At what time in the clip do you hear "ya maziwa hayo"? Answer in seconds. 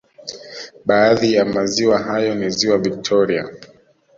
1.33-2.35